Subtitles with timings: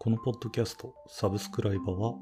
[0.00, 2.14] このポッドキャスト、サブスクライバーは、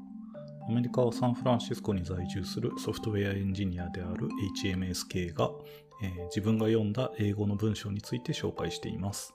[0.67, 4.27] アメリカ・サンフランシスコに在住するソフトウェアエンジニアである
[4.65, 5.51] HMSK が、
[6.01, 9.31] えー自分が読んだ英語の文章について紹介しています。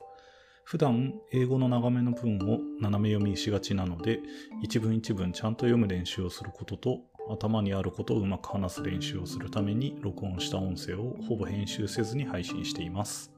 [0.64, 4.18] 普段、英語の長めの文を斜め読みしがちなので、
[4.60, 6.98] 一文一文ちゃんと読む練習をすることと、
[7.30, 13.31] 頭にあることをうまく話す練習をするために録音した音声をほぼ編集せずに配信しています。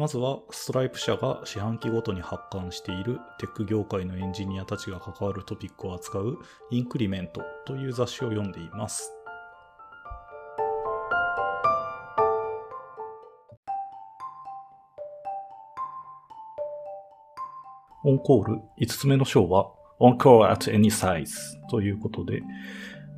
[0.00, 6.38] まずは、ストライプ社が四半期ごとに発刊しているテック業界のエンジニアたちが関わるトピックを扱う
[6.70, 9.12] インクリメントという雑誌を読んでいます。
[18.02, 21.28] オンコール5つ目の章は On Call at Any Size
[21.68, 22.40] ということで、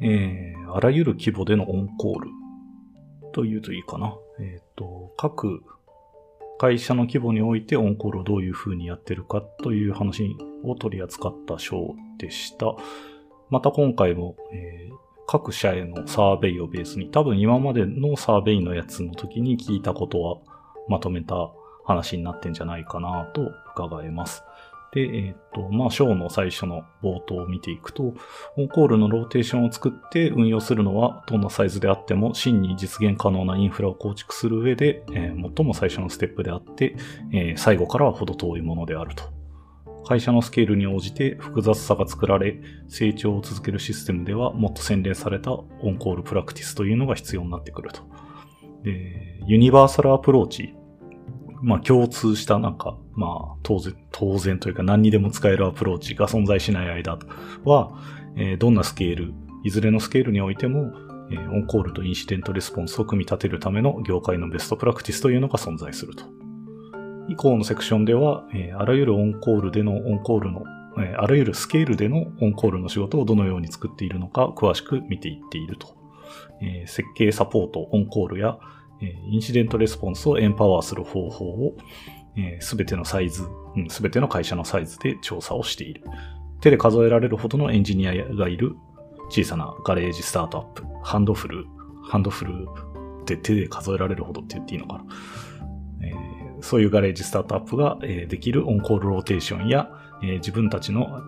[0.00, 2.30] えー、あらゆる規模でのオンコール
[3.32, 4.16] というといいかな。
[4.40, 5.62] えっ、と、各
[6.58, 12.66] 会社の規模においてオンコールをどういうふうにやってるかという話を取り扱った章でした。
[13.50, 20.36] また今回も、えー各社へのサーベイをベースに、多分今までのサーベイのやつの時に聞いたことは
[20.88, 21.50] まとめた
[21.84, 24.42] 話になってんじゃないかなと伺えます。
[24.94, 28.14] で、えっ、と、まあ、章の最初の冒頭を見ていくと、
[28.56, 36.96] オンコールのローテーションを作って運用するのは、どんなサイズであっても真に実現可能なインフラを構築する上で、えー最も最初のステップであって、
[37.32, 39.24] えー最後からは程遠いものであると。
[40.04, 48.02] 会社のスケールに応じて複雑さが作られ、成長を続けるシステムではもっと洗練されたオンコールプラクティスというのが必要になってくると。
[48.82, 50.74] で、ユニバーサルアプローチ。
[51.62, 57.18] まあ共通したなんか、まあ当然、当然というか何にでも使えるアプローチが存在しない間
[57.64, 57.98] は、
[58.36, 60.92] えーどんなスケール、いずれのスケールにおいても、
[61.30, 66.24] えーオンコールとインシデントレスポンスを組み立てるための業界のベストプラクティスというのが存在すると。
[67.28, 70.64] 以降のセクションでは、えーあらゆるオンコールでのオンコールの、
[70.98, 75.96] えあらゆるスケールでのオンコールの仕事をどのように作っているのか詳しく見ていっていると。
[76.62, 78.58] え設計サポート、オンコールや、
[79.00, 81.76] えインシデントレスポンスをエンパワーする方法を、
[82.60, 83.46] すべてのサイズ、
[83.88, 86.02] すべての会社のサイズで調査をしている。
[86.60, 88.76] 手で数えられるほどのエンジニアがいる
[89.30, 92.66] 小さなガレージスタートアップ、 handful、handful
[93.22, 95.04] って手で数えられるほどって言っていいのかな。
[96.02, 96.32] えー
[96.62, 99.90] そういうガレージスタートアップが、えーできるオンコールローテーションや、
[100.22, 101.20] えー自分たちの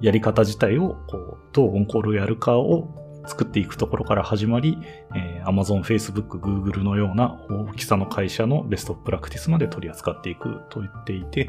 [0.00, 4.78] やり方自体をこうどうオンコールをやるかを作っていくところから始まり、
[5.14, 11.48] えー Amazon、Facebook、Google のような大きさの会社のベストプラクティスまで取り扱っていくと言っていて、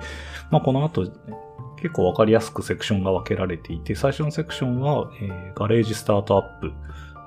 [0.49, 1.11] まあ、この後
[1.81, 6.71] 結構わかりやすくセクションが分けられていて、最初のセクションは、えーガレージスタートアップ、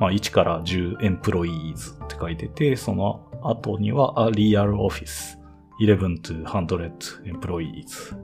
[0.00, 5.38] まあ、1から10エンプロイーズって書いてて、その後には、リアルオフィス、
[5.80, 8.16] 11 to 100 employees、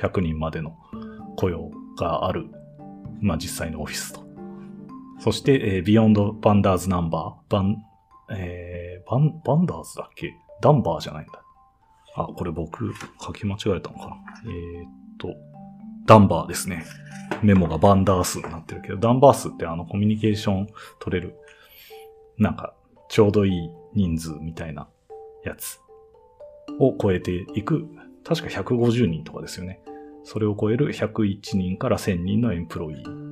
[0.00, 0.76] 100人までの
[1.36, 2.46] 雇用がある、
[3.20, 4.25] まあ、実際のオフィスと。
[5.18, 7.82] そして、えー、Beyond Banders Number、バン、
[8.30, 10.34] えー、バン、バンダーズだっけ？
[10.60, 11.42] ダンバーじゃないんだ。
[12.14, 14.16] あ、これ僕書き間違えたのかな？
[14.44, 15.34] えーっと、
[16.06, 16.84] ダンバーですね。
[17.42, 20.66] メモがバンダースになってるけど、ダンバースってあのコミュニケーション
[21.00, 21.34] 取れる、
[22.38, 22.74] なんか、
[23.08, 24.88] ちょうどいい人数みたいな
[25.44, 25.80] やつ
[26.78, 27.86] を超えていく、
[28.24, 29.80] 確か150人とかですよね。
[30.24, 33.25] それを超える101人から1000人のエンプロイー。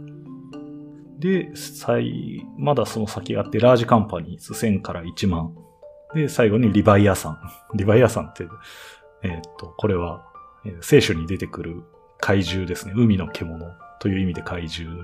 [1.25, 5.55] で、最、まだその先があって、ラージカンパニーズ1000から1万。
[6.15, 7.39] で、最後にリバイアさん。
[7.75, 8.47] リバイアさんって、
[9.23, 10.27] えーっと、これは、
[10.83, 11.83] 聖書に出てくる
[12.19, 12.93] 怪獣ですね。
[12.95, 13.59] 海の獣
[14.01, 15.03] という意味で怪獣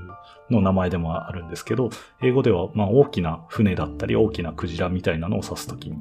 [0.51, 1.89] の名前でもあるんですけど、
[2.21, 5.97] 英語では、まあ、大きな船だったり、大きなクジラみたいなのを指すときに、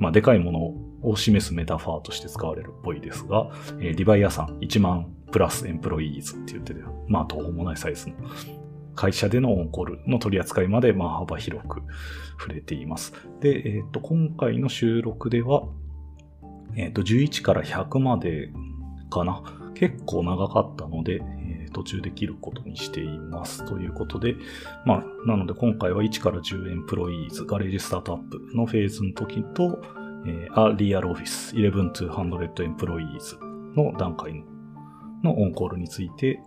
[0.00, 8.16] まあ、でかいものを示すメタファーとして使われるっぽいですが、えーリバイアさん1万プラスエンプロイーズって言ってて、まあ、途方もないサイズの
[9.00, 11.80] 会社でのオンコールの取り扱いまで、まあ、幅広く
[12.38, 13.14] 触れています。
[13.40, 15.62] で、えっ、と、今回の収録では、
[16.76, 18.52] えっ、と、11から100まで
[19.08, 19.42] かな。
[19.74, 23.64] 結構長かったので、えー途中で切ることにしています。
[23.64, 24.34] ということで、
[24.84, 29.80] まあ、なので今回は1から10 employees、ガレージスタートアップのフェーズの時と、
[30.26, 33.38] えー、あリアルオフィス11 to 100エンプロイーズ
[33.76, 34.44] の段階の
[35.22, 36.40] のオンコールについて、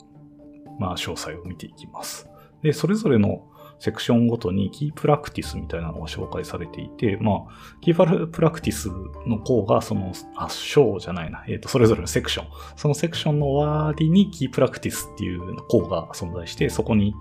[0.77, 2.27] まあ、詳細を見ていきます。
[2.63, 3.47] で、それぞれの
[3.79, 8.89] セクションごとに key practice みたいなのが紹介されていて、まあ、 key practice
[9.27, 12.47] の項が、その、あ、章じゃないな、えっ、と、それぞれのセクション。
[12.77, 17.13] そのセクションの終わりに key practice っていう項が存在して、そこに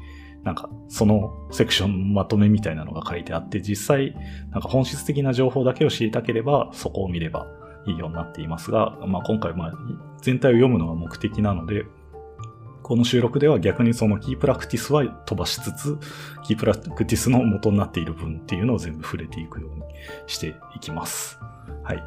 [0.44, 4.15] なんか、そのセクションまとめみたいなのが書いてあって、実際、
[4.50, 7.47] なんか本質的な情報だけを知りたければ、そこを見れば
[7.87, 9.73] いいようになっていますが、まあ今回、まあ、
[10.21, 11.85] 全体を読むのが目的なので、
[12.82, 15.99] この収録では逆にその key practice は飛ばしつつ、
[16.44, 19.82] key practice の元になっている文っていうのを全部触れていくように
[20.26, 21.38] していきます。
[21.84, 22.02] はい。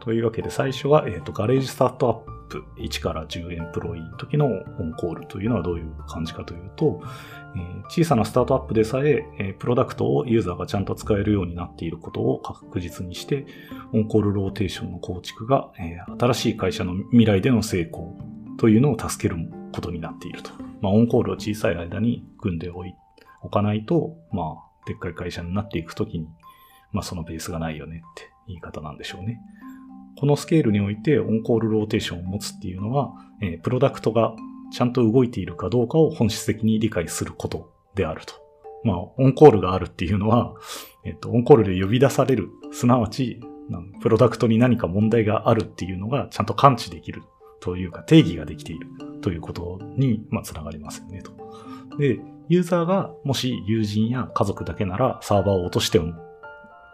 [0.00, 7.02] というわけで最初は、えっ、と、ガレージスタートアップ1から10 employee の時のオンコールというのはどういう感じかというと、
[7.56, 13.46] えー小さなスタートアップでさええープロダクトをユーザーがちゃんと使えるようになっていることを確実にして、
[13.92, 18.16] オンコールローテーションの構築が、えー新しい会社の未来での成功
[18.58, 19.40] というのを助ける
[19.76, 20.50] ことになっていると。
[20.80, 22.94] まあ、オンコールを小さい間に組んでおい
[23.42, 26.26] おかないと、まあ、でっかい会社になっていくときに、
[26.92, 29.38] まあ、そのベースがないよねって言い方なんでしょうね。
[30.18, 33.12] このスケールにおいてオンコールローテーションを持つっていうのは、
[33.42, 34.34] えープロダクトが
[34.72, 38.34] ちゃんと動いているかどうかを本質的に理解することであると。
[38.82, 40.54] まあ、オンコールがあるっていうのは、
[41.04, 43.40] えっ、と、オンコールで呼び出される、すなわち、
[44.00, 47.22] プロダクトに何か問題があるっていうのがちゃんと感知できる
[47.60, 48.86] というか定義ができている
[49.20, 51.32] ということに、まあ、つながりますよね、と。
[51.98, 52.18] で、
[52.48, 56.14] ユーザーがもし友人や家族だけならサーバーを落としても、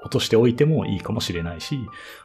[0.03, 1.79] 落としておいてもいいかもしれないし、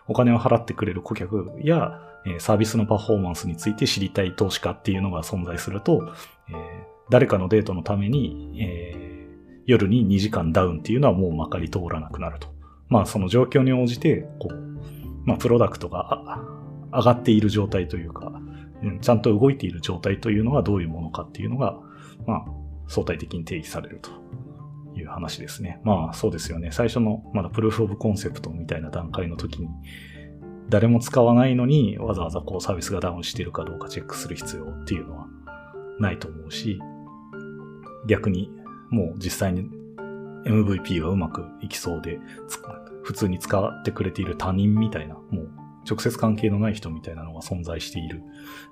[0.08, 2.02] お金を払ってくれる顧客や、
[2.40, 6.14] サービスのパフォーマンスについて知りたい投資家っていうのが存在すると、
[6.50, 9.18] えー誰かのデートのために、えー
[9.68, 12.48] 夜に2時間ダウンっていうのはもうまかり通らなくなると。
[12.88, 14.56] まあその状況に応じて、こう、
[15.26, 16.40] まあプロダクトが
[16.92, 18.32] 上がっている状態というか、
[18.84, 21.80] うんちゃんと動いている状態というのがどういうものかっていうのが、
[22.26, 22.46] まあ
[22.88, 24.12] 相対的に定義されると
[24.98, 25.82] いう話ですね。
[25.84, 26.72] まあそうですよね。
[26.72, 29.68] 最初のまだプルーフオブコンセプトみたいな段階の時に、
[30.70, 35.28] 誰も使わないのにわざわざこうサービスがダウンしているかどうかチェックする必要っていうのは
[36.00, 36.80] ないと思うし、
[38.08, 38.52] 逆に
[38.90, 39.70] もう実際に
[40.46, 42.20] MVP がうまくいきそうで、
[43.04, 45.50] 普通に使ってくれている他人みたいな、もう
[45.90, 48.22] 直接関係のない人みたいなのが存在している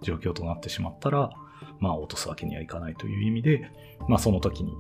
[0.01, 1.31] 状況となってしまったら、
[1.79, 3.71] まあ落とすわけにはいかないという意味で、
[4.07, 4.75] まあその時に、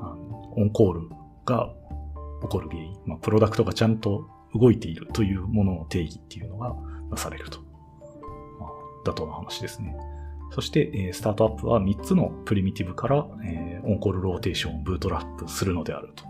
[0.00, 1.08] あのオンコール
[1.44, 1.72] が
[2.42, 6.74] 起こる原因、まあプロダクトがちゃんと動いているというものの定義っていうのが
[7.10, 7.60] なされると。
[8.60, 9.96] まあ、妥当な話ですね。
[10.52, 16.24] そして、えースタートアップは3つの primitive から、えーオンコールローテーションをブートストラップするのであると。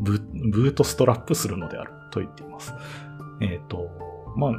[0.00, 0.18] ブ
[0.50, 2.74] ブートストラップするのであると言っています。
[3.40, 4.03] えっ、と、
[4.36, 4.52] まあ、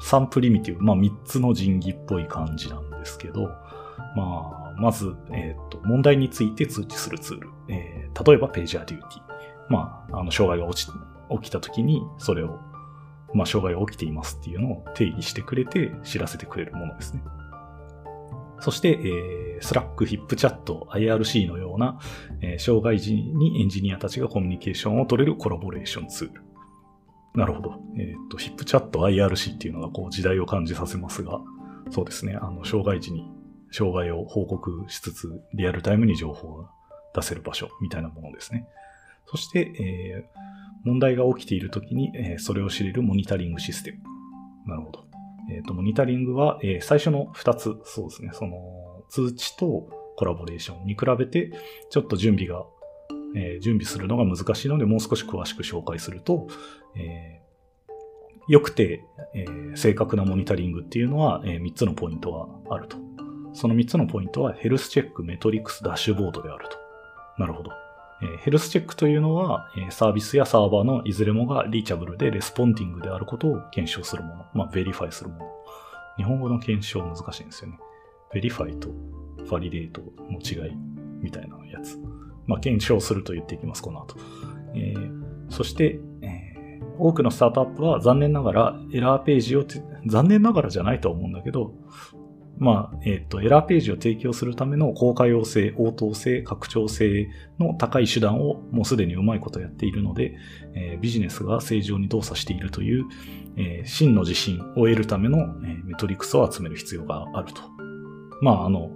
[0.00, 3.50] 3 primitive、まあ3つの神器っぽい感じなんですけど、
[4.16, 7.50] まあ、まず、えっ、と、問題について通知するツール。
[7.68, 9.22] えー例えば PagerDuty。
[9.68, 10.90] まあ、あの、障害が落ち、
[11.30, 12.58] 起きた時に、それを、
[13.32, 17.22] まあ、障害が起きていますっていうのを定義してくれて、知らせてくれるものですね。
[18.60, 21.98] そして、えー、Slack、HipChat、IRC のような、
[22.40, 26.42] えー障害時にエンジニアたちがコミュニケーションを取れるコラボレーションツール。
[27.34, 27.80] なるほど。
[27.96, 31.40] えっ、と、HipChat、IRC っていうのがこう時代を感じさせますが、
[31.90, 32.36] そうですね。
[32.40, 33.30] あの、障害時に
[33.70, 36.70] 障害を報告しつつ、リアルタイムに情報が
[37.14, 38.66] 出せる場所みたいなものですね。
[39.26, 40.48] そして、えー
[40.84, 43.98] 問題が起きているときに、えーそれを知れるモニタリングシステム。
[44.66, 45.04] なるほど。
[45.50, 51.52] えっ、と、モニタリングは、えー最初の2つ、そうですね、その、通知とコラボレーションに比べて、
[51.90, 52.64] ちょっと準備が、
[53.36, 56.48] えー準備するのが難しいので、もう少し詳しく紹介すると、
[56.96, 57.38] えー
[58.50, 59.04] 良くて、
[59.34, 62.96] えー正確なモニタリングっていうのは、え3つのポイントがあると。
[63.52, 66.78] その3つのポイントは、ヘルスチェック、メトリックス、ダッシュボードであると。
[67.38, 67.70] なるほど。
[68.22, 74.46] えヘルスチェックというのは、えサービスやサーバーのいずれもが reachable で responding であることを検証するもの。
[74.54, 75.44] まあ、ベリファイするもの。
[76.16, 77.78] 日本語の検証難しいんですよね。
[78.32, 78.88] verify と
[79.50, 80.76] validate の違い
[81.20, 81.98] みたいなやつ。
[82.48, 84.16] まあ、検証すると言っていきます、この後。
[84.74, 86.48] えーそして、えー
[87.00, 89.64] 多くのスタートアップは残念ながらエラーページを、
[90.06, 91.72] 残念ながらじゃないと思うんだけど、
[92.58, 97.28] まあ、えっ、と、エラーページを提供するための高可用性、応答性、拡張性
[97.60, 100.34] の高い手段をもうすでにうまいことやっているので、
[100.74, 103.04] えービジネスが正常に動作しているという、
[103.56, 107.62] えー真の自信を得るための、えーメトリクスを集める必要があると。
[108.42, 108.90] まあ、あの、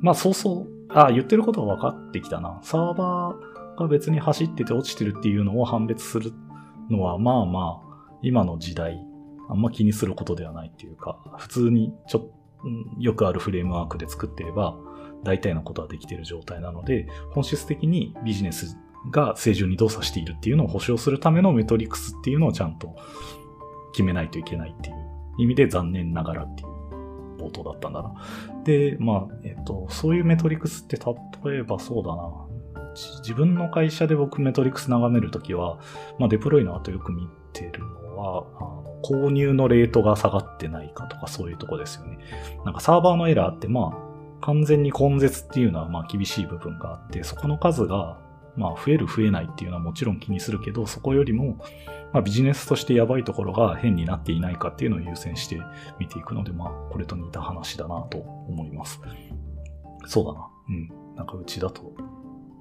[0.00, 2.60] まあ、そうそう、あ、言ってることは分かってきたな。
[2.62, 6.32] サーバーが別に走ってて落ちてるっていうのを判別する
[6.90, 9.00] のは、まあまあ、今の時代、
[9.48, 12.34] あんま気にすることではないっていうか、普通にちょっと、
[12.98, 14.76] よくあるフレームワークで作ってれば、
[15.22, 18.78] 大体のことはできている状態なので、本質的にビジネス
[19.10, 22.96] が正常に動作しているっていうのを保証するためのメトリクスっていうのをちゃんと
[23.92, 24.96] 決めないといけないっていう
[25.38, 26.73] 意味で残念ながらっていう
[27.44, 28.14] 冒頭だったんだな。
[28.64, 32.32] で、まあ、えっと、そういうメトリクスって例えばそうだな。
[33.22, 35.78] 自分の会社で僕メトリクス眺めるときは、
[36.18, 42.18] まあ、デプロイの後よく見てるのは、あの購入のレートが下がってないかとかそういうとこですよね。
[42.64, 43.98] なんかサーバーのエラーってま
[44.40, 48.18] あ、完全に根絶っていうのはまあ厳しい部分があって、そこの数が
[48.56, 51.58] まあ増える増えないっていうのはもちろん気にするけど、そこよりも
[52.12, 55.60] まあビジネスとしてやばいところが変になっていないかっていうのを優先して
[55.98, 59.00] 見ていくので、まあこれと似た話だなと思います。
[60.06, 60.48] そうだな。
[60.68, 61.16] うん。
[61.16, 61.92] なんかうちだと、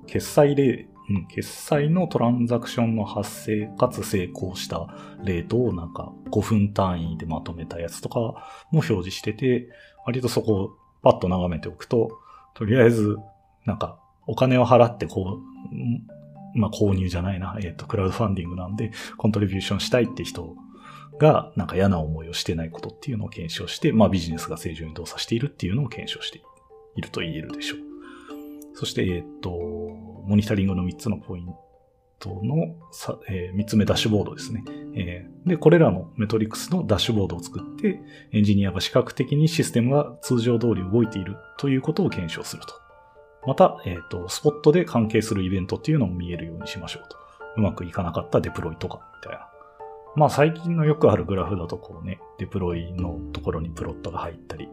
[0.08, 4.88] 決済例、うん、決済のトランザクションの発生かつ成功した
[5.24, 8.36] レートをなんか5分単位でまとめたやつとかも
[8.72, 9.70] 表示してて、
[10.06, 12.20] 割とそこをパッと眺めておくと、
[12.54, 13.18] とりあえず、
[13.66, 15.53] なんかお金を払ってこう、
[16.56, 20.56] まあ購入じゃないな、えっ、ー、と、クラウドファンディングなんで、コントリビューションしたいって人
[21.20, 26.42] が、なんか嫌な思いをしてないことっていうのを検証して、まあビジネスが正常に動作しているっていうのを検証して
[26.96, 27.80] いると言えるでしょう。
[28.76, 31.54] そして、えっ、ー、と、モニタリングの3つのポイン
[32.20, 32.76] トの、
[33.30, 34.64] えー、3つ目ダッシュボードですね、
[34.96, 35.50] えー。
[35.50, 38.00] で、これらのメトリックスのダッシュボードを作って、
[38.32, 42.83] エンジニアが視覚的にシステムが通常通り動いているということを検証すると。
[43.46, 47.18] また、えっ、ー、と、スポットで関係するイベントっていうのも見えるようにしましょうと。
[47.58, 49.48] うまくいかなかったデプロイとか、みたいな。
[50.16, 54.70] まあ最近のよくあるグラフだとこうね、デプロイのところにプロットが入ったり、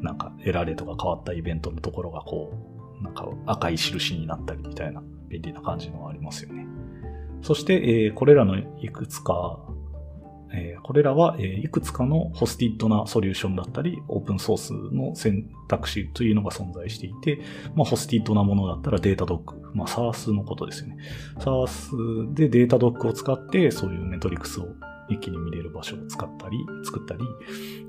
[0.00, 2.52] なんかエラレとか変わったイベントのところがこ
[3.00, 6.66] う、なんか赤い印になったりみたいな便利な感じのがありますよね。
[7.42, 9.58] そして、えー、これらのいくつか、
[10.54, 17.40] え、これらは、え、いくつかの hosted なソリューションだったり、オープンソースの選択肢というのが存在していて、
[17.74, 20.96] まあ、 hosted なものだったら Datadog、まあ、SARS のことですよね。
[21.38, 24.68] SARS でデータドックを使って、そういうメトリクスを
[25.08, 27.20] 一気に見れる場所を使ったり、作ったり、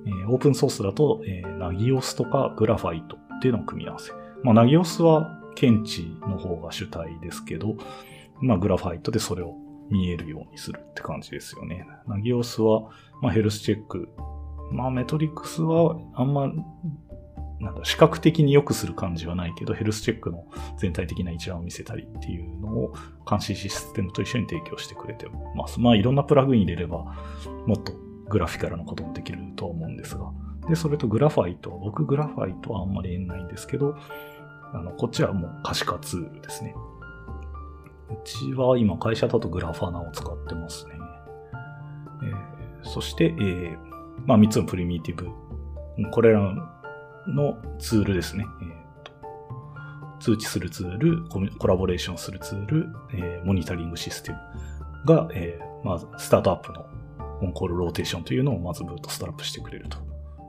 [0.06, 4.12] え、オープンソースだと、えー、 Nagios とか Graphite っていうのを組み合わせ。
[4.44, 7.76] まあ、ナギオスは検知の方が主体ですけど、
[8.42, 9.56] まあ、グラファイトでそれを
[9.90, 11.86] 見えるようにするって感じですよね。
[12.08, 12.90] ナギオスは、
[13.22, 14.10] まあ、ヘルスチェック。
[14.72, 16.48] まあ、メトリックスはあんま、
[17.60, 20.46] なんだ、視覚的に良くする感じはないけど、ヘルスチェックの
[20.78, 22.94] 全体的な一覧を見せたりっていうのを
[23.30, 25.80] 監視システムと一緒に提供してくれてます。
[25.80, 27.16] まあ、いろんなプラグイン入れれば、
[27.66, 27.94] もっと
[28.30, 30.32] グラフィカルなこともできると思うんですが。
[30.68, 31.70] で、それとグラファイト。
[31.70, 33.96] 僕グラファイトはあんまり言えないんですけど、
[34.74, 36.74] あの、こっちはもう可視化ツールですね。
[38.10, 40.94] うちは今会社だとグラファナを使ってますね。
[42.24, 43.78] えー、そして、えー、
[44.26, 45.30] まあ3つのプリミティブ。
[46.12, 46.40] これら
[47.28, 48.46] のツールですね。
[48.62, 49.12] えーと、
[50.20, 54.38] 通知するツール、コラボレーションするツール、えー、モニタリングシステム
[55.06, 56.86] が、えー、まずスタートアップの
[57.42, 59.98] オンコールローテーションというのをまずブートストラップしてくれると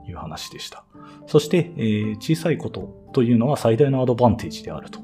[0.09, 0.85] いう話でした。
[1.27, 5.01] そして、えー、小さいことというのは最大のアドバンテージであると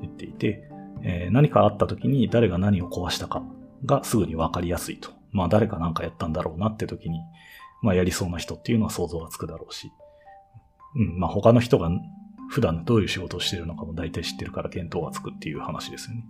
[0.00, 0.67] 言っていて、
[1.02, 3.42] えー、何かあった時に誰が何を壊したか
[3.84, 5.10] がすぐにわかりやすいと。
[5.32, 7.20] まあ誰か何かやったんだろうなって時に、
[7.82, 9.92] まあやりそうな人っていうのは想像がつくだろうし、
[10.96, 11.90] うん、まあ他の人が
[12.50, 16.24] 普段どういう仕事をしているのかも大体知ってるから見当がつくっていう話ですよね。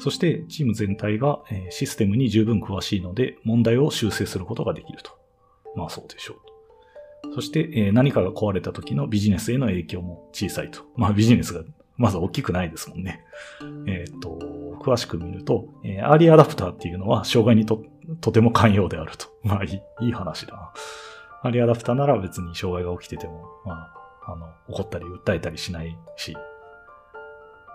[0.00, 1.40] そしてチーム全体が
[1.70, 5.12] システムに十分詳しいので問題を修正することができると。
[5.76, 6.52] まあそうでしょう。
[7.34, 10.82] そして、何かが壊れた時のビジネスへの影響も小さいと。
[10.96, 11.62] まあビジネスが
[12.02, 13.24] まず大きくないですもんね。
[13.86, 14.36] えっ、と、
[14.80, 17.84] 詳しく見ると、えー、アーリーアダプターっていうのは障害にと、
[18.20, 19.28] とても寛容であると。
[19.44, 19.68] まあい
[20.00, 20.72] い、いい話だな。
[21.42, 26.36] アーリーアダプターなら別に障害が起きてても、まあ、あの、怒ったり訴えたりしないし、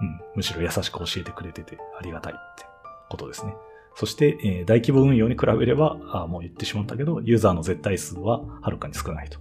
[0.02, 2.66] うん、むしろ優しく教えてくれててありがたいって
[3.10, 3.56] ことですね。
[3.96, 9.40] そして、えー、大規模運用に比べれば、あもう言ってしまったけど、ユーザーの絶対数ははるかに少ないと。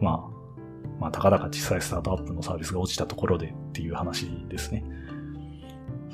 [0.00, 0.39] まあ、
[1.00, 4.84] まあ、たかだか小さいスタートアップのサービスが落ちたところでっていう話ですね。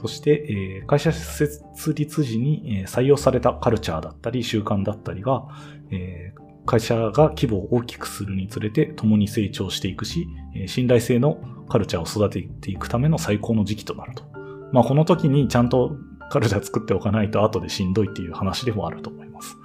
[0.00, 1.64] そして、えー、会社設
[1.95, 5.49] 立時に、え、採用されたカルチャーだったり習慣だったりが、
[5.90, 11.38] えー、会社が規模を大きくするにつれて共に成長していくし、え信頼性の
[11.69, 14.25] カルチャーを育てていくための最高の時期となると。
[14.73, 15.97] まあ、この時にちゃんと
[16.31, 19.57] カルチャー作っておかないと後でしんどいっていう話でもあると思います。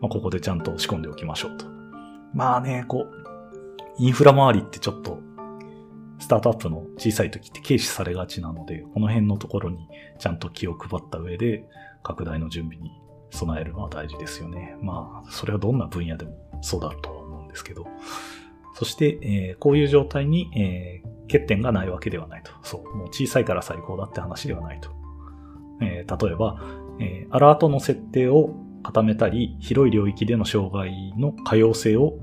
[0.00, 1.66] まあ、ここでちゃんと仕込んでおきましょうと。
[2.32, 3.23] まあね、こう、
[3.98, 5.20] インフラ周りってちょっと、
[6.18, 11.64] スタートアップの小さい時って軽視されがちなので、この辺のところにちゃんと気を配った上で、
[12.02, 12.90] 拡大の準備に
[13.30, 14.76] 備えるのは大事ですよね。
[14.82, 17.86] まあ、それはどんな分野でもそうだとは思うんですけど。
[18.74, 22.50] そして、えー、こういう状態に、えー、欠点がないわけではないと。
[22.62, 22.96] そう。
[22.96, 24.90] もう小さいから最高だって話ではないと。
[25.80, 26.60] えー、例えば、
[27.00, 32.18] えアラートの設定を固めたり、広い領域での障害の可用性を、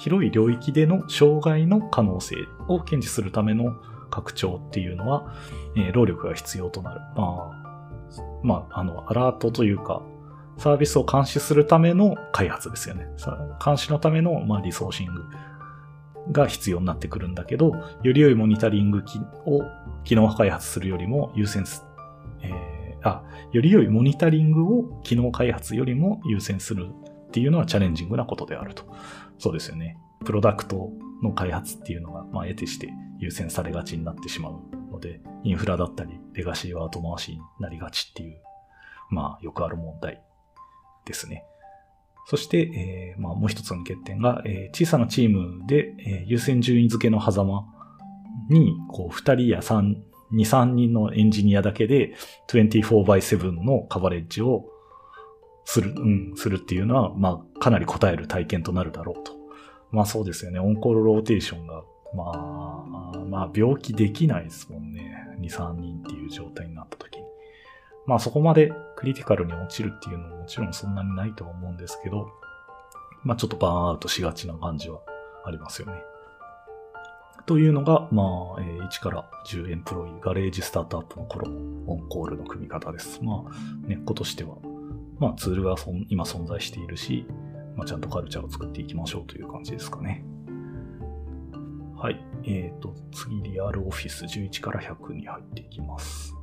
[0.00, 2.36] 広い領域での障害の可能性
[2.68, 3.76] を検知するための
[4.10, 5.34] 拡張っていうのは、
[5.76, 7.00] えー、労力が必要となる。
[7.14, 10.02] まあ、まあ、あの、アラートというか、
[10.56, 13.08] サービスを監視するための開発ですよね。
[13.62, 15.22] 監視のための、まあ、リソーシング
[16.32, 19.02] が必要になってくるんだけど、より良いモニタリング
[19.44, 19.62] を
[20.04, 21.84] 機能開発するよりも優先す、
[22.40, 26.88] えー、あ、より良いモニタリングを機能開発よりも優先する
[27.28, 28.84] っていうのはチャレンジングなことであると。
[29.40, 29.96] そうですよね。
[30.24, 30.92] プロダクト
[31.22, 34.60] の開発っていうのが、まあ、得てして優先されがちになってしまう
[34.92, 38.38] ので、インフラだったり、レガシーは後回しになりがちっていう、
[39.08, 40.22] まあ、よくある問題
[41.06, 41.44] ですね。
[42.26, 47.64] そして、えー、まあ、もう一つの欠点が、えー、小さなチームで、えー、優先順位付けの狭間
[48.50, 52.14] に、こう、二人や三、二、三人のエンジニアだけで
[52.48, 54.66] 24x7 のカバレッジを
[55.72, 59.32] する、うん、するっていうのは、まあ、かなり答える体験となるだろうと。
[59.92, 60.58] まあそうですよね。
[60.58, 65.28] オンコールローテーションが、まあ、まあ病気できないですもんね。
[65.38, 67.24] 2、3人っていう状態になった時に。
[68.04, 72.32] まあそこまでクリティカルに落ちるっていうのももちろんそんなにないとは思うんですけど、
[73.22, 75.00] まあちょっとバーンアウトしがちな感じは
[75.44, 76.02] ありますよね。
[77.46, 83.20] というのが、まあ、え1から10 employee garage startup の頃のオンコールの組み方です。
[83.22, 83.50] まあ、
[83.86, 84.56] 根っことしては、
[85.20, 85.76] まあツールが
[86.08, 87.26] 今存在しているし、
[87.76, 90.24] まあ、ちゃんとカルチャーを作っていきましょうという感じですかね。
[91.96, 92.24] はい。
[92.44, 96.34] えっ、ー、と、次、 real office 11から100に入っていきます。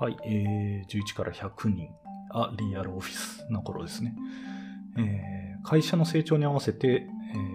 [0.00, 1.90] はい、えー、11から100人、
[2.30, 4.14] あ、 real office の頃ですね。
[4.98, 7.06] えー、会社の成長に合わせて、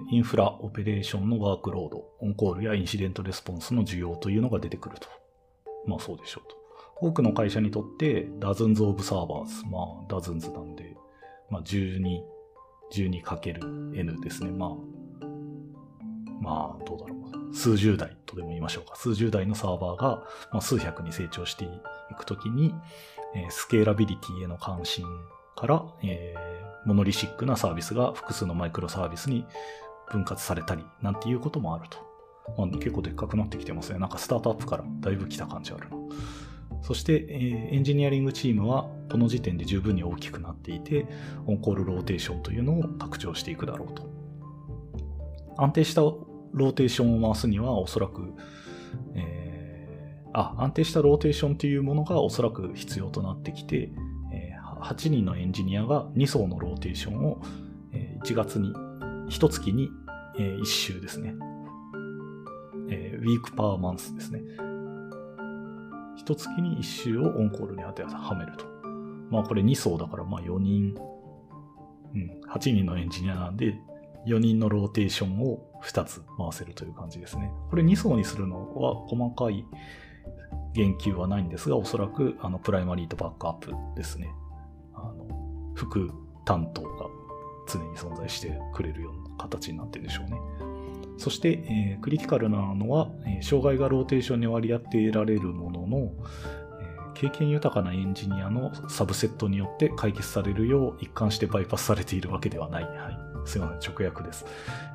[0.09, 5.07] インフラ、オペレーションのワークロード、オンコールやインシデントレスポンスの需要というのが出てくると。
[5.85, 6.55] まあそうでしょうと。
[6.97, 10.95] 多くの会社にとって、 dozens of servers、まあ dozens なんで、
[11.49, 12.21] まあ12、
[12.93, 14.51] 12×N ですね。
[14.51, 14.69] まあ、
[16.41, 17.15] まあどうだろ
[17.51, 17.55] う。
[17.55, 18.95] 数十台とでも言いましょうか。
[18.95, 21.69] 数十台のサーバーが、まあ、数百に成長してい
[22.15, 22.73] くときに、
[23.33, 25.05] えー、スケーラビリティへの関心
[25.55, 29.45] から、えー、モノリシックなサービスが複数のマイクロサービスに
[30.09, 31.97] 分割されたり、なんていうこともあると。
[32.57, 33.99] まあ、結構でっかくなってきてますね。
[33.99, 35.97] なんかスタートアップからだいぶ来た感じあるな。
[36.81, 41.07] そして、えー、エンジニアリングチームはこの時点で十分に大きくなっていて、
[41.47, 44.07] オンコールローテーションというのを拡張していくだろうと。
[45.57, 48.33] 安定したローテーションを回すにはおそらく、
[49.15, 53.89] えー、あ、安定したローテーションというものがおそらく必要となってきて、
[54.81, 57.41] 8人のエンジニアが2層のローテーションを、
[58.23, 58.73] 1月に、
[59.29, 59.89] 1月に、
[60.37, 61.33] 1周ですね、
[62.87, 64.41] week per month ですね。
[66.17, 68.65] 一月に一周をオンコールに当てはめると。
[69.29, 70.95] まあこれ2層だからまあ4人、
[72.13, 73.79] うん、8人のエンジニアなんで、
[74.27, 77.51] 4人のローテーションを2つ回せるという感じですね。
[77.69, 79.65] これ2層にするのは細かい
[80.73, 84.31] 言及はないんですが、おそらくあのプライマリーとバックアップですね。
[85.75, 86.11] 副
[86.45, 87.07] 担当が
[87.67, 90.39] 常に存在してくれるような形になってるでしょうね。
[91.17, 96.11] そして、えー、クリティカルなのは、えー、障害がローテーションに割り当てられるものの、
[96.81, 102.83] えー、経験豊かなエンジニアのサブセットによって解決されるよう一貫してバイパスされているわけではない。
[102.83, 103.17] はい。
[103.45, 104.45] すいません、直訳です。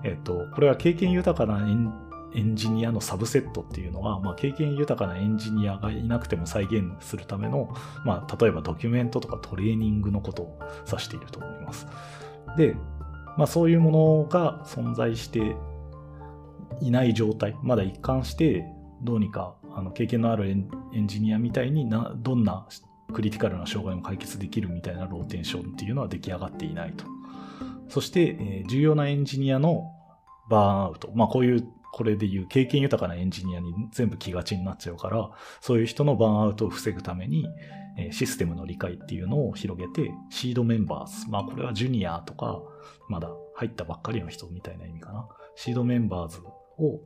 [0.05, 1.93] えっ、と、これは経験豊かなエン
[2.35, 11.87] エンジニアのサブセットっていうのは、まあ、経験豊かなエンジニアがいなくても再現するための、まあ、例えばドキュメントとかトレーニングのことを指していると思います。
[12.57, 12.77] で、
[13.37, 15.57] まあ、そういうものが存在して
[16.81, 18.64] いない状態、まだ一貫して、
[19.03, 20.69] どうにかあの経験のあるエン
[21.07, 22.66] ジニアみたいにな、どんな
[23.12, 27.05] クリティカルな障害も解決できるみたいなローテンションっていうのは出来上がっていないと。
[27.88, 29.90] そして、えー、重要なエンジニアの
[30.49, 31.11] バーンアウト。
[31.14, 37.46] まあこういう、これでいう経験豊かなエンジニアに全部行きがちになっちゃうから、そういう人のバーンアウトを防ぐために、
[37.98, 41.29] え、システムの理解っていうのを広げて、 seed members。
[41.29, 42.62] まあこれはジュニアとか、
[43.09, 45.29] まだ入ったばっかりの人みたいな意味かな。
[45.57, 46.38] seed members
[46.79, 47.00] を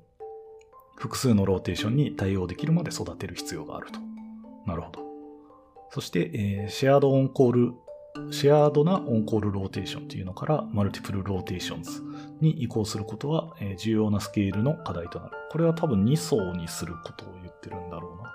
[0.97, 4.01] 複数のローテーションに対応できるまで育てる必要があると。
[4.67, 5.01] なるほど。
[5.91, 12.03] そして、えー、 shared on-call、shared な on-call rotation というのから multiple rotations
[12.41, 15.33] に移行することは、重要なスケールの課題となる。
[15.51, 18.33] これは多分2層にすることを言ってるんだろうな。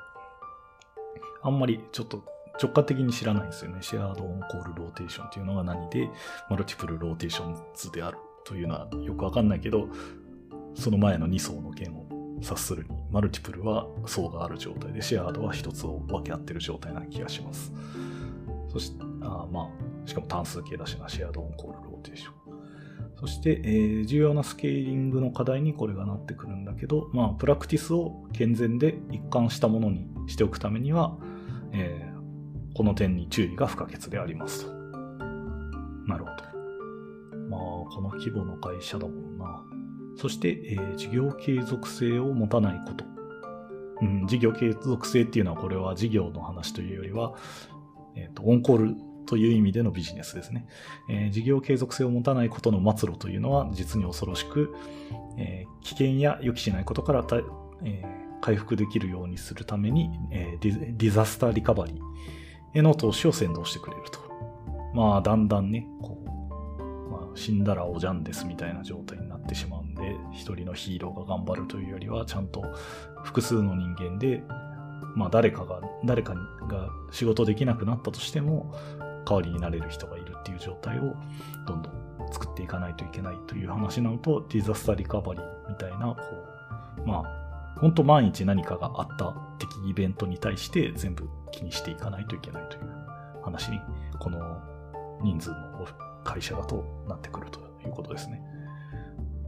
[1.43, 2.23] あんまりちょっと
[2.61, 3.77] 直感的に知らないんですよね。
[3.81, 6.09] shared on-call rotation というのが何で、
[6.49, 9.87] multiple rotations であるというのはよくわかんないけど、
[10.75, 12.05] その前の2層の件を
[12.41, 17.71] 察するに、 multiple は層がある状態で、 shared は1つを分け合ってる状態な気がします。
[18.67, 19.69] そして、あま
[20.05, 22.33] あ、しかも単数形だしな、シェアードオンコールローテーション。
[23.19, 31.17] そして、えー、重要なスケーリングの課題にこれがなってくるんだけど、まあ、プラクティスを健全で一貫したものにしておくためには、
[31.73, 34.71] えー、この点に注意が不可欠でありますと。
[36.07, 36.49] なるほど。
[37.49, 39.63] まあ、この規模の会社だもんな。
[40.15, 43.05] そして、えー、事業継続性を持たないこと。
[44.01, 47.33] うん、事業継続性っていうのは、これは事業の話というよりは、
[48.15, 48.95] えっ、ー、と、オンコール
[49.29, 50.65] という意味でのビジネスですね。
[51.07, 54.75] えー、事業継続性を持たないことの末路というのは実に恐ろしく、
[55.37, 57.23] えー、危険や予期しないことから
[57.83, 61.99] えー、回復できるようにするために、えディザスターリカバリー
[62.73, 64.19] への投資を先導してくれると。
[64.93, 72.63] まあ、だんだんね、こう、まあ、死んだらおじゃんですみたいな状態になってしまうんで、一人のヒーローが頑張るというよりは、ちゃんと
[73.23, 74.41] 複数の人間で、
[75.15, 78.73] まあ、誰かが、誰かが仕事できなくなったとしても、
[79.29, 81.15] 代わりになれる人がいるっていう状態を
[81.67, 81.93] どんどん
[82.31, 86.21] 作っていかないといけないという話なのと、ディザスターリカバリーみたいな、こ
[87.03, 92.81] う、まあ、本当万一何かがあった的イベントに対して全部気にしていかないといけないという
[93.43, 93.79] 話に、
[94.19, 94.39] この
[95.21, 95.87] 人数の
[96.23, 98.41] 会社だとなってくるということですね。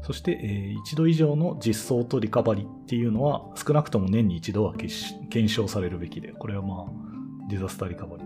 [0.04, 8.21] そして、えー、一度以上の実装とリカバリっていうのは少なくとも年に一度は検証されるべきで、これはまあ、ディザスターリカバリ。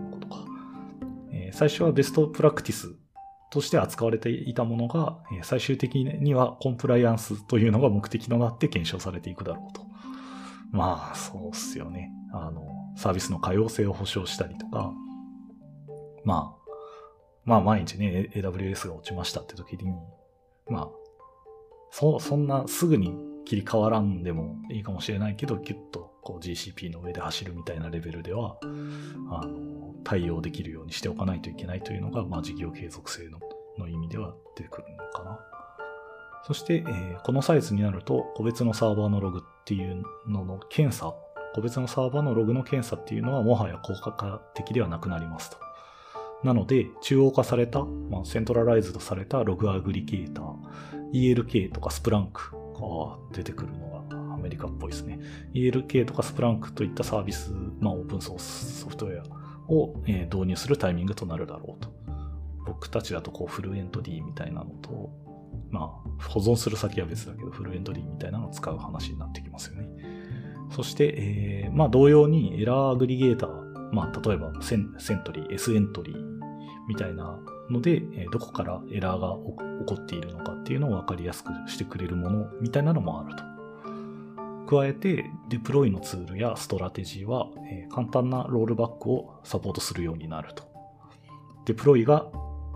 [1.46, 2.94] え、最初はベストプラクティス
[3.50, 9.86] として扱われていたものが、え、最終的にはコンプライアンスというのが目的となって検証されていくだろうと。
[10.72, 12.10] まあ、そうっすよね。
[12.32, 14.92] あの、サービスの可用性を保証したりとか、
[16.24, 16.66] まあ、
[17.44, 19.84] まあ毎日ね、AWS が落ちましたって時に、
[20.68, 20.88] まあ、
[21.92, 28.58] そ、そんなすぐに切り替わらんでもいいかもしれないけど、ギュッとこう GCP の上で走るみたいなレベルでは、
[29.30, 33.38] あの、対応できるようにしておかないといけないというのが、まあ事業継続性の
[33.78, 35.38] の意味では出てくるのかな。
[36.44, 41.14] そして、えー、このサイズになると、個別のサーバーのログっていうのの検査、
[41.54, 45.58] 個別のサーバーのログの検査っていうのはもはや効果的ではなくなりますと。
[46.42, 50.56] なので、中央化された、まあ、 centralized された log aggregator、
[51.12, 54.15] ELK とかスプランクが出てくるのが
[54.46, 55.18] メリカっぽいですね。
[55.54, 61.94] ELK とかスプランクといったサービス、まあ、オープンソースソフトウェアを、え導入するタイミングとなるだろうと。
[62.64, 65.10] 僕たちだとこうフルエント D みたいなのと、
[65.70, 69.88] まあ、保存する先は別だけど、 Fluentd みたいなのを使う話になってきますよね。
[70.70, 76.16] そして、えー、まあ、同様に error aggregator、まあ、例えばセンセントリー、S エントリー
[76.88, 77.38] みたいな
[77.70, 78.00] ので、
[78.32, 79.36] どこからエラーが
[79.80, 83.55] 起こっているのかっていうのを分かりやすくしてくれるものみたいなのもあると。
[84.66, 90.64] 加えて、デプロイのツールやストラテジーは、え簡単なロールバックをサポートするようになると。
[91.64, 92.26] デプロイが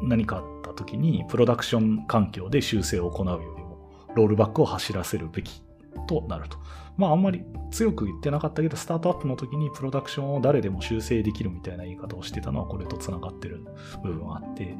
[0.03, 5.63] 何かあった時に、プロダクション環境で修正を行うよりも、ロールバックを走らせるべき
[6.07, 6.59] となると。
[6.97, 13.65] まああんまり強く言ってなかったけど、スタートアップの時にプロダクションを誰でも修正できるみたいな言い方をしてたのはこれと繋がってる
[14.03, 14.77] 部分があって、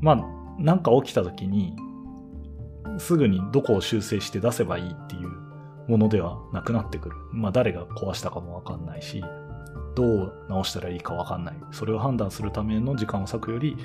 [0.00, 1.76] まあなんか起きた時に、
[2.98, 5.45] すぐにどこを修正して出せばいいっていう
[5.88, 7.16] ものではなくなってくる。
[7.32, 9.22] まあ誰が壊したかもわかんないし、
[9.94, 11.56] どう直したらいいかわかんない。
[11.72, 13.76] それを判断するための時間を割くより、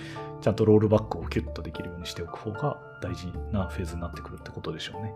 [0.41, 5.13] ちゃんとロールバックをキュッとできるようにしておく方が大事なフェーズになってくるってことでしょうね。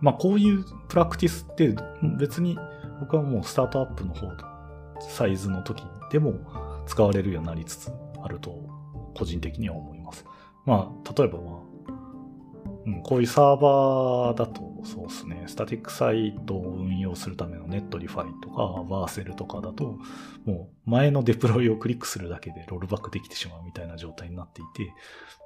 [0.00, 1.74] まあこういうプラクティスって
[2.18, 2.58] 別に
[3.00, 4.30] 僕はもうスタートアップの方、
[5.00, 6.34] サイズの時でも
[6.86, 8.50] 使われるようになりつつあると
[9.14, 10.24] 個人的には思います。
[10.64, 11.54] まあ例えばまあ、
[12.86, 19.98] うん、こういうサーバーだとそうですね、 static site を運用するための Netlify とか Vercel とかだと
[20.44, 24.92] もう前のデプロイをクリックするだけでロールバックできてしまうみたいな状態になっていて、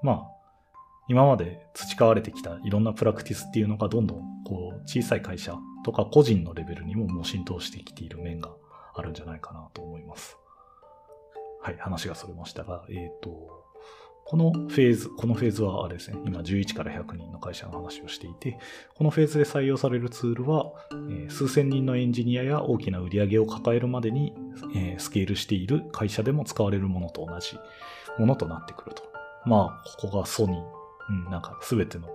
[0.02, 0.40] まあ
[1.08, 8.50] 今まで培われてきたいろんなプラクティスっていうのがどんどんこう小さい会社とか個人のレベルにももう浸透してきている面が
[8.94, 10.36] あるんじゃないかなと思います。
[11.62, 13.59] はい、話がそれましたが、えっ、ー、と、
[14.30, 18.60] このフェーズ、このフェーズはあれですね、今11から100人の会社の話をしていて、
[18.94, 20.72] このフェーズで採用されるツールは、
[21.28, 24.32] 数千人のエンジニアや大きな売り上げを抱えるまでに、
[24.98, 27.58] スケールしている会社でも使われるものと同じ
[28.20, 29.02] ものとなってくると。
[29.46, 30.62] まあ、ここがソニー、
[31.08, 32.08] うん、なんか全ての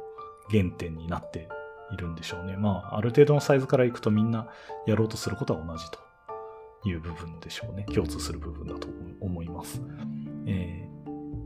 [0.49, 1.49] 原点になって
[1.91, 2.55] いるんでしょうね。
[2.55, 4.47] まあ、ある程度のサイズからいくとみんな
[4.87, 5.99] やろうとすることは同じと
[6.87, 7.85] いう部分でしょうね。
[7.93, 8.87] 共通する部分だと
[9.19, 9.81] 思います。
[10.45, 10.94] えー、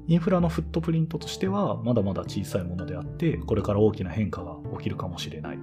[0.10, 5.60] インフラのフットプリントとしてはまだまだ小さいものであって、これから大きな変化が起きるかもしれない。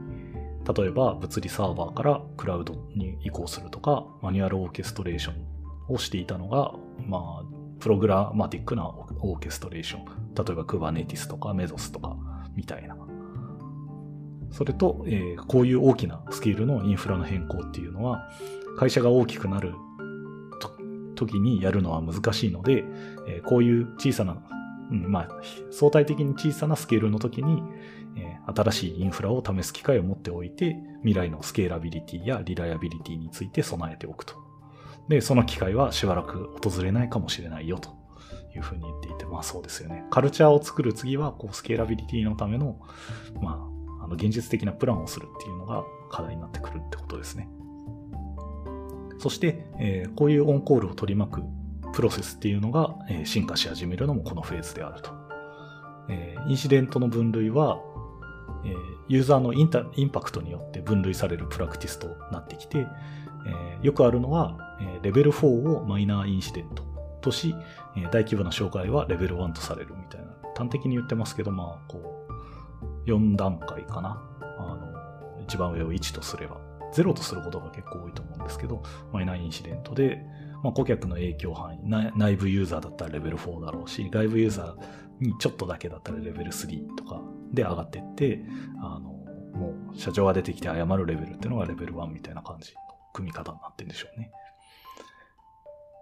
[0.76, 6.74] 例えば、物理サーバーからクラウドに移行するとか、マニュアルオーケストレーションをしていたのが、
[7.08, 7.44] まあ、
[7.80, 10.04] プログラマティックなオーケストレーション。
[10.04, 12.16] 例えば Kubernetes とか Mesos とか
[12.54, 12.96] みたいな。
[14.52, 18.30] それと、えー、こういう大きなスケールのインフラの変更っていうのは、
[18.78, 19.74] 会社が大きくなる
[21.16, 22.84] 時にやるのは難しいので、
[23.26, 24.36] えこういう小さな、
[24.90, 25.28] うん、まあ、
[25.70, 27.62] 相対的に小さなスケールの時に、
[28.16, 34.34] え新しいインフラを試す機会を持っておいて、未来のスケーラビリティやリライアビリティについて備えておくと。
[35.08, 37.90] で、その機会はしばらく訪れないかもしれないよと
[38.54, 40.04] いうふうに言っていて、まあそうですよね。
[40.10, 42.80] カルチャーを作る次は、こう、スケーラビリティのための、
[43.40, 43.68] ま
[44.00, 47.48] あ、あの、現実的なプランをするっていうのが課題になってくるってことですね。
[49.18, 51.42] そして、えー、こういうオンコールを取り巻く
[51.96, 55.10] プロセスっていうのが、え、進化し始めるのもこのフェーズであると。
[56.10, 57.80] え、インシデントの分類は、
[58.66, 58.74] え
[59.08, 62.86] ユーザーのインタインパクトによって分類されるプラクティスとなってきて、
[63.46, 66.82] えよくあるのは、えレベル4をマイナーインシデント
[67.22, 67.54] とし、
[67.96, 72.26] え大規模な障害はレベル1とされるみたいな、端的に言ってますけど、まあ、こ
[73.06, 74.22] う、4段階かな。
[74.42, 74.76] あ
[75.38, 76.60] の、一番上を1とすれば、
[76.92, 78.82] 0とすることが結構多いと思うんですけど、
[79.14, 80.22] マイナーインシデントで、
[80.62, 81.80] まあ、顧客の影響範囲、
[82.16, 88.40] 内部ユーザーだったらレベル4だろうし、外部ユーザーにちょっとだけだったらレベル3とかで上がっていって、
[88.80, 89.16] あの、
[89.56, 92.80] もう社長が出てきて謝るレベルっていうのがレベル1みたいな感じの
[93.12, 94.30] 組み方になってるんでしょうね。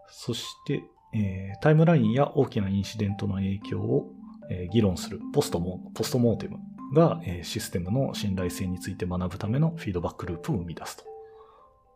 [0.09, 0.83] そして、
[1.14, 4.12] えー、タイムラインや大きなインシデントの影響を、
[4.51, 6.59] えー、議論するポストモポストモーテム
[6.93, 11.05] が、えー、システムの信頼性について学ぶためのフィードバックループを生み出すと。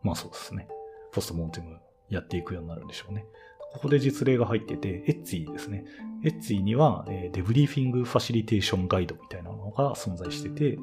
[0.03, 0.67] まあそうですね。
[1.11, 1.77] ポストモーテム
[2.09, 3.25] やっていくようになるんでしょうね。
[3.71, 5.85] ここで実例が入ってて、エッツィですね。
[6.23, 10.79] エッツィには、えー、デブリーフィングファシリテーションガイドみたいなのが存在してて、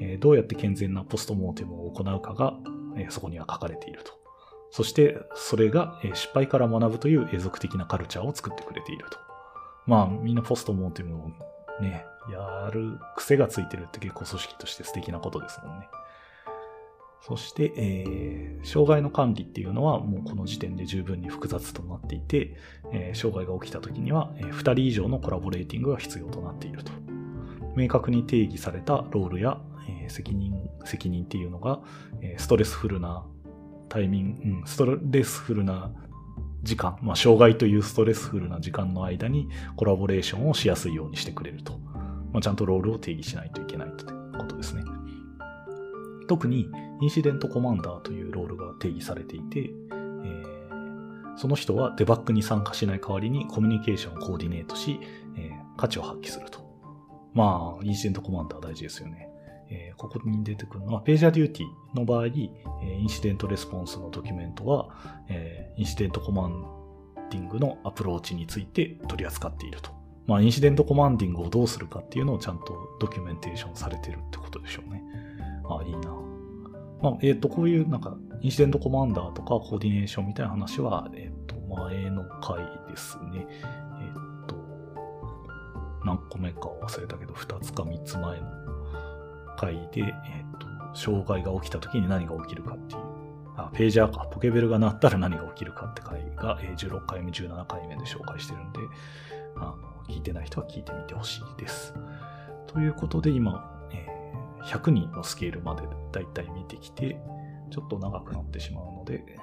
[0.00, 2.54] えー、どうやって健全なポストモーテムを行うかが、
[2.96, 4.12] えー、そこには書かれていると。
[4.70, 9.18] そして、それがえ失敗から学ぶという永続的なカルチャーを作ってくれていると。
[9.86, 11.28] まあ、みんなポストモーテムを
[11.80, 15.88] ね、やる癖がついてるって結構組織として素敵なことですもんね。
[17.20, 22.56] そして、えー、障害の管理っていうのはもうこの時点で十分に複雑となっていて、
[22.92, 26.92] えー、障害が起きた時には、えー、2人以上のコラボレーティングが必要となっていると。
[27.76, 31.80] 明確に定義されたロールや、えー、責任、責任っていうのが、
[32.20, 33.24] え、ストレスフルな
[33.88, 35.92] タイミング、ストレスフルな
[36.62, 41.78] 時間、まあ、障害というストレスフルな時間の間にコラボレーションをしやすいようにしてくれると。
[42.32, 44.82] まあ、ちゃんとロールを定義しないといけないということですね。
[46.26, 46.68] 特に、
[47.00, 55.00] インシデントコマンダーというロールが定義されていて、えー、その人はデバッグに参加しない代わりにコミュニケーションをコーディネートし、
[55.36, 56.66] えー、価値を発揮すると。
[57.34, 59.28] まあ、 incident commander 大事ですよね。
[59.70, 64.88] えー、ここに出てくるのは、 PagerDuty の場合、えインシデントレスポンスのドキュメントは、
[65.28, 69.90] え incident commanding のアプローチについて取り扱っていると。
[70.26, 75.02] まあ、 incident commanding をどうするかっていうのをちゃんとドキュメンテーションされてるってことでしょうね。
[75.68, 76.27] あ、いいな。
[77.00, 82.58] まあ、えっ、ー、と、こういうなんか、 incident commander とか coordination みたいな話は、えっ、ー、と、前の回
[82.88, 83.46] ですね。
[83.46, 84.56] えっ、と、
[86.04, 88.46] 何個目か忘れたけど、2つか3つ前の
[89.56, 90.12] 回で、えっ、
[90.58, 93.00] と、障害が起きた時に何が起きるかっていう。
[93.56, 94.26] あ、ページャーか。
[94.30, 98.80] ポケベルが鳴ったら何が起きるかって回が、え16回目、17回目で紹介してるんで、
[99.56, 99.76] あの、
[100.08, 101.92] 聞いてない人は聞いてみてほしいです。
[102.68, 103.77] ということで今、
[104.64, 107.20] 100人のスケールまでだいたい見てきて、
[107.70, 109.36] ちょっと長くなってしまうので、え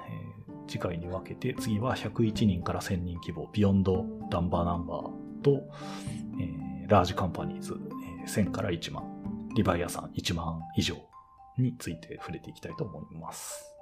[0.50, 5.62] ー、次回に分けて、次は101人から1000人規模、ビヨンドダンバーナンバーと、
[6.40, 7.76] えー、ラージカンパニーズ、
[8.24, 9.04] えー、1000から1万、
[9.54, 10.96] リバイアさん1万以上
[11.58, 13.75] について触れていきたいと思います。